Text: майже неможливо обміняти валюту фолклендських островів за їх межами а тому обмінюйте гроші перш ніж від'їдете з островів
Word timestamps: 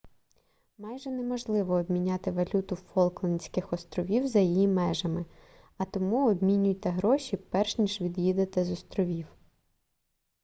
майже 0.77 1.09
неможливо 1.09 1.75
обміняти 1.75 2.31
валюту 2.31 2.75
фолклендських 2.75 3.73
островів 3.73 4.27
за 4.27 4.39
їх 4.39 4.69
межами 4.69 5.25
а 5.77 5.85
тому 5.85 6.29
обмінюйте 6.31 6.89
гроші 6.89 7.37
перш 7.37 7.77
ніж 7.77 8.01
від'їдете 8.01 8.65
з 8.65 8.71
островів 8.71 9.27